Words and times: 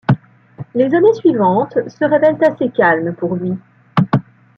Les 0.73 0.95
années 0.95 1.13
suivantes 1.13 1.77
se 1.87 2.05
révèlent 2.05 2.43
assez 2.43 2.69
calmes 2.71 3.13
pour 3.13 3.35
lui. 3.35 3.53